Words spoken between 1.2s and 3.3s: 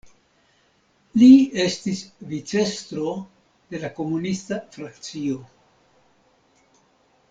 Li estis vicestro